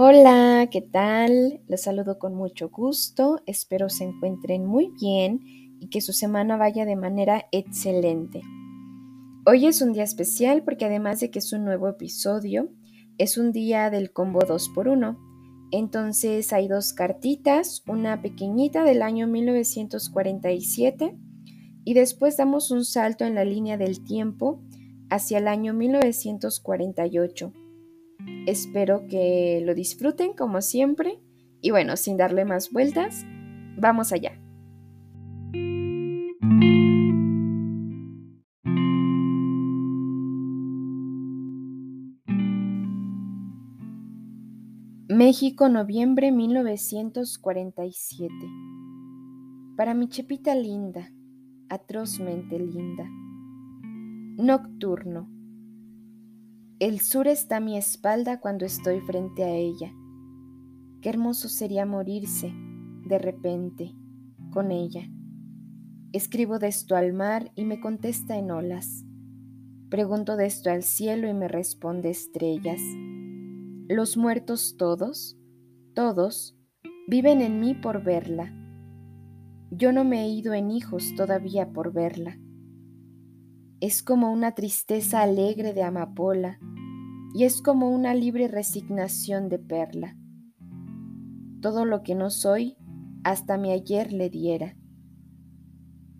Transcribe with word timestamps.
Hola, 0.00 0.68
¿qué 0.70 0.80
tal? 0.80 1.60
Les 1.66 1.82
saludo 1.82 2.20
con 2.20 2.32
mucho 2.32 2.68
gusto, 2.68 3.40
espero 3.46 3.88
se 3.88 4.04
encuentren 4.04 4.64
muy 4.64 4.92
bien 5.00 5.40
y 5.80 5.88
que 5.88 6.00
su 6.00 6.12
semana 6.12 6.56
vaya 6.56 6.84
de 6.84 6.94
manera 6.94 7.46
excelente. 7.50 8.42
Hoy 9.44 9.66
es 9.66 9.82
un 9.82 9.92
día 9.92 10.04
especial 10.04 10.62
porque 10.62 10.84
además 10.84 11.18
de 11.18 11.32
que 11.32 11.40
es 11.40 11.52
un 11.52 11.64
nuevo 11.64 11.88
episodio, 11.88 12.68
es 13.18 13.38
un 13.38 13.50
día 13.50 13.90
del 13.90 14.12
combo 14.12 14.38
2x1. 14.38 15.18
Entonces 15.72 16.52
hay 16.52 16.68
dos 16.68 16.92
cartitas, 16.92 17.82
una 17.88 18.22
pequeñita 18.22 18.84
del 18.84 19.02
año 19.02 19.26
1947 19.26 21.18
y 21.84 21.94
después 21.94 22.36
damos 22.36 22.70
un 22.70 22.84
salto 22.84 23.24
en 23.24 23.34
la 23.34 23.44
línea 23.44 23.76
del 23.76 24.04
tiempo 24.04 24.62
hacia 25.10 25.38
el 25.38 25.48
año 25.48 25.74
1948 25.74 27.52
Espero 28.48 29.06
que 29.08 29.62
lo 29.62 29.74
disfruten 29.74 30.32
como 30.32 30.62
siempre 30.62 31.20
y 31.60 31.70
bueno, 31.70 31.98
sin 31.98 32.16
darle 32.16 32.46
más 32.46 32.72
vueltas, 32.72 33.26
vamos 33.76 34.10
allá. 34.10 34.40
México, 45.08 45.68
noviembre 45.68 46.32
1947. 46.32 48.32
Para 49.76 49.92
mi 49.92 50.08
chepita 50.08 50.54
linda, 50.54 51.12
atrozmente 51.68 52.58
linda. 52.58 53.04
Nocturno. 54.42 55.37
El 56.80 57.00
sur 57.00 57.26
está 57.26 57.56
a 57.56 57.60
mi 57.60 57.76
espalda 57.76 58.38
cuando 58.38 58.64
estoy 58.64 59.00
frente 59.00 59.42
a 59.42 59.50
ella. 59.50 59.92
Qué 61.02 61.08
hermoso 61.08 61.48
sería 61.48 61.84
morirse, 61.86 62.52
de 63.04 63.18
repente, 63.18 63.96
con 64.52 64.70
ella. 64.70 65.02
Escribo 66.12 66.60
de 66.60 66.68
esto 66.68 66.94
al 66.94 67.14
mar 67.14 67.50
y 67.56 67.64
me 67.64 67.80
contesta 67.80 68.38
en 68.38 68.52
olas. 68.52 69.04
Pregunto 69.90 70.36
de 70.36 70.46
esto 70.46 70.70
al 70.70 70.84
cielo 70.84 71.28
y 71.28 71.34
me 71.34 71.48
responde 71.48 72.10
estrellas. 72.10 72.80
Los 73.88 74.16
muertos 74.16 74.76
todos, 74.78 75.36
todos, 75.96 76.56
viven 77.08 77.40
en 77.40 77.58
mí 77.58 77.74
por 77.74 78.04
verla. 78.04 78.54
Yo 79.72 79.90
no 79.90 80.04
me 80.04 80.22
he 80.22 80.28
ido 80.28 80.54
en 80.54 80.70
hijos 80.70 81.12
todavía 81.16 81.72
por 81.72 81.92
verla. 81.92 82.38
Es 83.80 84.04
como 84.04 84.30
una 84.32 84.54
tristeza 84.54 85.22
alegre 85.22 85.72
de 85.72 85.82
amapola 85.82 86.60
y 87.34 87.44
es 87.44 87.62
como 87.62 87.90
una 87.90 88.14
libre 88.14 88.48
resignación 88.48 89.48
de 89.48 89.58
perla. 89.58 90.16
Todo 91.60 91.84
lo 91.84 92.02
que 92.02 92.14
no 92.14 92.30
soy, 92.30 92.76
hasta 93.24 93.58
mi 93.58 93.70
ayer 93.70 94.12
le 94.12 94.30
diera. 94.30 94.76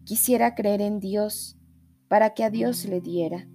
Quisiera 0.04 0.54
creer 0.54 0.80
en 0.80 1.00
Dios 1.00 1.58
para 2.08 2.34
que 2.34 2.44
a 2.44 2.50
Dios 2.50 2.84
le 2.86 3.00
diera. 3.00 3.48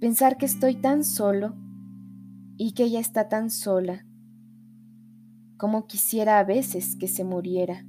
Pensar 0.00 0.36
que 0.38 0.46
estoy 0.46 0.76
tan 0.76 1.04
solo 1.04 1.54
y 2.56 2.72
que 2.72 2.84
ella 2.84 3.00
está 3.00 3.28
tan 3.28 3.50
sola, 3.50 4.06
como 5.56 5.86
quisiera 5.86 6.38
a 6.38 6.44
veces 6.44 6.96
que 6.96 7.08
se 7.08 7.24
muriera. 7.24 7.86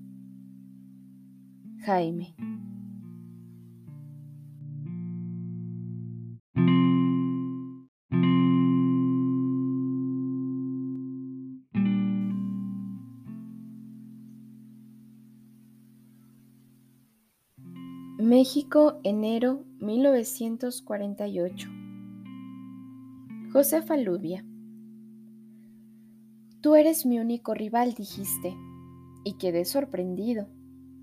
Jaime. 1.80 2.36
México, 18.34 19.02
enero 19.03 19.66
1948. 19.81 21.69
Josefa 23.52 23.97
Lubia. 23.97 24.46
Tú 26.62 26.75
eres 26.75 27.06
mi 27.06 27.20
único 27.20 27.53
rival, 27.53 27.94
dijiste, 27.94 28.56
y 29.25 29.34
quedé 29.34 29.66
sorprendido, 29.66 30.47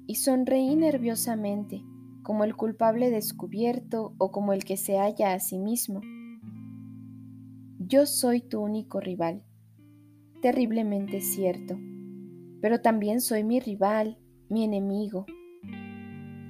y 0.07 0.15
sonreí 0.15 0.75
nerviosamente, 0.75 1.85
como 2.23 2.45
el 2.45 2.57
culpable 2.57 3.11
descubierto 3.11 4.15
o 4.17 4.33
como 4.33 4.55
el 4.55 4.65
que 4.65 4.79
se 4.79 4.97
halla 4.97 5.35
a 5.35 5.39
sí 5.39 5.59
mismo. 5.59 6.01
Yo 7.79 8.07
soy 8.07 8.41
tu 8.41 8.63
único 8.63 9.01
rival, 9.01 9.45
terriblemente 10.41 11.21
cierto, 11.21 11.79
pero 12.63 12.81
también 12.81 13.21
soy 13.21 13.45
mi 13.45 13.61
rival, 13.61 14.17
mi 14.49 14.65
enemigo, 14.65 15.27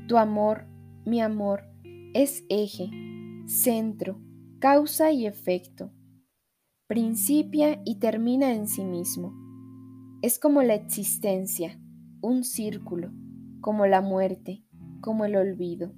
tu 0.06 0.16
amor, 0.16 0.67
mi 1.08 1.22
amor, 1.22 1.64
es 2.12 2.44
eje, 2.50 2.90
centro, 3.46 4.20
causa 4.58 5.10
y 5.10 5.26
efecto. 5.26 5.90
Principia 6.86 7.80
y 7.86 7.98
termina 7.98 8.52
en 8.52 8.66
sí 8.68 8.84
mismo. 8.84 9.32
Es 10.20 10.38
como 10.38 10.62
la 10.62 10.74
existencia, 10.74 11.80
un 12.20 12.44
círculo, 12.44 13.10
como 13.62 13.86
la 13.86 14.02
muerte, 14.02 14.64
como 15.00 15.24
el 15.24 15.36
olvido. 15.36 15.94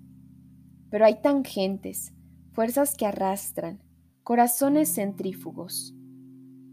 Pero 0.90 1.06
hay 1.06 1.20
tangentes, 1.20 2.14
fuerzas 2.52 2.94
que 2.96 3.06
arrastran, 3.06 3.82
corazones 4.22 4.94
centrífugos. 4.94 5.94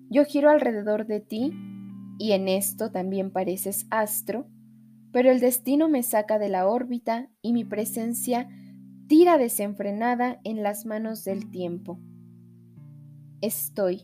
Yo 0.09 0.25
giro 0.25 0.51
alrededor 0.51 1.07
de 1.07 1.21
ti, 1.21 1.53
y 2.19 2.33
en 2.33 2.47
esto 2.47 2.91
también 2.91 3.31
pareces 3.31 3.87
astro, 3.89 4.47
pero 5.11 5.31
el 5.31 5.39
destino 5.39 5.89
me 5.89 6.03
saca 6.03 6.39
de 6.39 6.49
la 6.49 6.67
órbita 6.67 7.29
y 7.41 7.53
mi 7.53 7.63
presencia 7.63 8.49
tira 9.07 9.37
desenfrenada 9.37 10.39
en 10.43 10.63
las 10.63 10.85
manos 10.85 11.23
del 11.23 11.49
tiempo. 11.49 11.99
Estoy, 13.41 14.03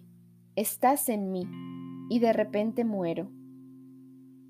estás 0.55 1.09
en 1.09 1.31
mí, 1.31 1.47
y 2.09 2.19
de 2.19 2.33
repente 2.33 2.85
muero. 2.85 3.31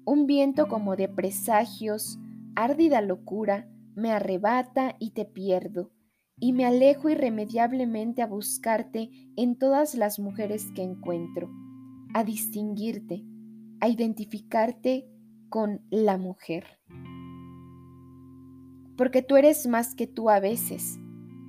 Un 0.05 0.27
viento 0.27 0.67
como 0.67 0.95
de 0.95 1.07
presagios, 1.07 2.19
árdida 2.55 3.01
locura, 3.01 3.69
me 3.95 4.11
arrebata 4.11 4.95
y 4.99 5.11
te 5.11 5.25
pierdo, 5.25 5.91
y 6.39 6.51
me 6.53 6.65
alejo 6.65 7.09
irremediablemente 7.09 8.21
a 8.21 8.27
buscarte 8.27 9.09
en 9.37 9.57
todas 9.57 9.95
las 9.95 10.19
mujeres 10.19 10.71
que 10.75 10.83
encuentro, 10.83 11.49
a 12.13 12.23
distinguirte, 12.23 13.23
a 13.79 13.87
identificarte 13.87 15.07
con 15.53 15.81
la 15.91 16.17
mujer. 16.17 16.65
Porque 18.97 19.21
tú 19.21 19.35
eres 19.35 19.67
más 19.67 19.93
que 19.93 20.07
tú 20.07 20.31
a 20.31 20.39
veces. 20.39 20.97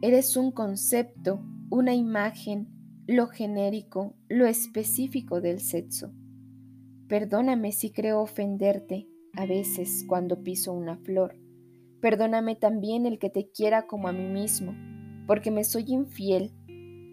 Eres 0.03 0.37
un 0.37 0.53
concepto, 0.53 1.43
una 1.71 1.95
imagen, 1.95 2.69
lo 3.07 3.29
genérico, 3.29 4.15
lo 4.29 4.45
específico 4.45 5.41
del 5.41 5.59
sexo. 5.59 6.13
Perdóname 7.09 7.73
si 7.73 7.93
creo 7.93 8.21
ofenderte 8.21 9.09
a 9.33 9.47
veces 9.47 10.05
cuando 10.07 10.43
piso 10.43 10.75
una 10.75 10.99
flor. 10.99 11.39
Perdóname 12.03 12.57
también 12.57 13.07
el 13.07 13.19
que 13.19 13.31
te 13.31 13.51
quiera 13.53 13.87
como 13.87 14.09
a 14.09 14.13
mí 14.13 14.29
mismo, 14.29 14.75
porque 15.27 15.51
me 15.51 15.65
soy 15.65 15.85
infiel, 15.89 16.51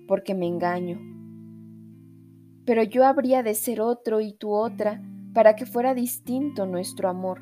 porque 0.09 0.35
me 0.35 0.45
engaño. 0.45 0.99
Pero 2.65 2.83
yo 2.83 3.05
habría 3.05 3.43
de 3.43 3.53
ser 3.53 3.79
otro 3.79 4.19
y 4.19 4.33
tú 4.33 4.51
otra 4.51 5.01
para 5.33 5.55
que 5.55 5.65
fuera 5.65 5.93
distinto 5.93 6.65
nuestro 6.65 7.09
amor. 7.09 7.41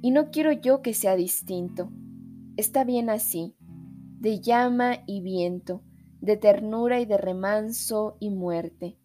Y 0.00 0.10
no 0.10 0.30
quiero 0.30 0.52
yo 0.52 0.80
que 0.82 0.94
sea 0.94 1.16
distinto. 1.16 1.90
Está 2.56 2.84
bien 2.84 3.10
así, 3.10 3.56
de 4.18 4.40
llama 4.40 4.98
y 5.06 5.20
viento, 5.20 5.82
de 6.20 6.36
ternura 6.36 7.00
y 7.00 7.06
de 7.06 7.18
remanso 7.18 8.16
y 8.20 8.30
muerte. 8.30 8.98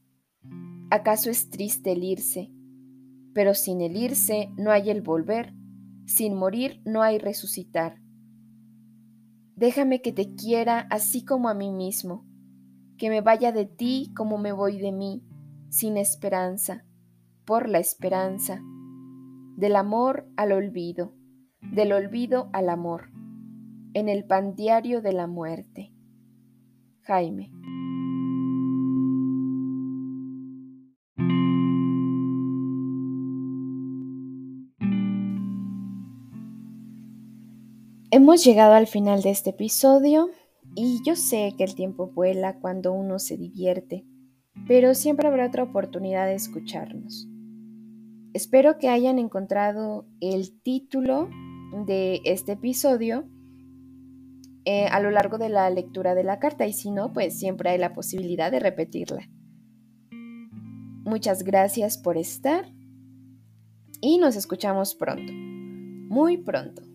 ¿Acaso 0.90 1.30
es 1.30 1.50
triste 1.50 1.94
el 1.94 2.04
irse? 2.04 2.51
Pero 3.34 3.54
sin 3.56 3.81
el 3.81 3.98
irse 3.98 4.50
no 4.57 4.72
hay 4.72 4.89
el 4.89 5.01
volver, 5.01 5.54
sin 6.06 6.36
morir 6.36 6.81
no 6.86 7.01
hay 7.01 7.18
resucitar. 7.18 8.00
Déjame 9.56 10.01
que 10.01 10.12
te 10.12 10.36
quiera 10.36 10.88
así 10.89 11.25
como 11.25 11.50
a 11.50 11.54
mí 11.54 11.72
mismo, 11.72 12.25
que 12.98 13.10
me 13.10 13.22
vaya 13.22 13.51
de 13.51 13.66
ti 13.66 14.12
como 14.16 14.38
me 14.38 14.51
voy 14.51 14.78
de 14.78 14.92
mí, 14.92 15.24
sin 15.69 15.98
esperanza 15.98 16.86
por 17.45 17.69
la 17.69 17.80
esperanza, 17.80 18.62
del 19.57 19.75
amor 19.75 20.28
al 20.38 20.51
olvido, 20.51 21.13
del 21.62 21.92
olvido 21.94 22.50
al 22.54 22.69
amor, 22.69 23.10
en 23.94 24.10
el 24.10 24.25
pandiario 24.25 25.01
de 25.01 25.13
la 25.13 25.28
muerte. 25.28 25.94
Jaime. 27.01 27.51
Hemos 38.10 38.46
llegado 38.46 38.74
al 38.74 38.88
final 38.88 39.22
de 39.22 39.31
este 39.31 39.50
episodio 39.50 40.30
y 40.75 41.01
yo 41.06 41.16
sé 41.16 41.56
que 41.57 41.63
el 41.63 41.75
tiempo 41.75 42.07
vuela 42.07 42.60
cuando 42.60 42.94
uno 42.94 43.19
se 43.19 43.38
divierte 43.38 44.06
pero 44.68 44.94
siempre 44.96 45.28
habrá 45.28 45.48
otra 45.48 45.63
oportunidad 45.63 46.28
de 46.28 46.36
escucharnos. 46.36 47.28
Espero 48.33 48.80
que 48.80 48.89
hayan 48.89 49.19
encontrado 49.19 50.07
el 50.19 50.59
título 50.62 51.30
de 51.85 52.21
este 52.25 52.53
episodio 52.53 53.30
eh, 54.65 54.85
a 54.88 55.00
lo 55.00 55.12
largo 55.12 55.38
de 55.38 55.50
la 55.50 55.69
lectura 55.69 56.15
de 56.15 56.24
la 56.24 56.39
carta 56.39 56.65
y 56.65 56.74
si 56.74 56.89
no, 56.89 57.13
pues 57.13 57.38
siempre 57.38 57.69
hay 57.69 57.77
la 57.77 57.94
posibilidad 57.94 58.50
de 58.51 58.59
repetirla. 58.59 59.30
Muchas 61.06 61.44
gracias 61.44 61.97
por 61.97 62.18
estar 62.18 62.65
y 64.01 64.18
nos 64.18 64.36
escuchamos 64.36 64.95
pronto, 64.95 65.31
muy 65.31 66.38
pronto. 66.38 66.93